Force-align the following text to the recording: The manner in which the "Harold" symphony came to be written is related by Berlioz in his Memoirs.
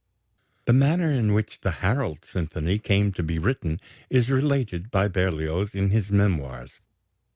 The 0.65 0.73
manner 0.73 1.11
in 1.13 1.31
which 1.31 1.59
the 1.61 1.69
"Harold" 1.85 2.25
symphony 2.25 2.79
came 2.79 3.11
to 3.11 3.21
be 3.21 3.37
written 3.37 3.79
is 4.09 4.31
related 4.31 4.89
by 4.89 5.07
Berlioz 5.07 5.75
in 5.75 5.91
his 5.91 6.09
Memoirs. 6.09 6.79